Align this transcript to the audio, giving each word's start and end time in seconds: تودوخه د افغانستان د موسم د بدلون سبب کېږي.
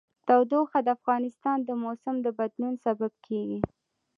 تودوخه 0.27 0.79
د 0.83 0.87
افغانستان 0.97 1.57
د 1.63 1.69
موسم 1.83 2.15
د 2.25 2.27
بدلون 2.37 2.73
سبب 2.85 3.13
کېږي. 3.25 3.59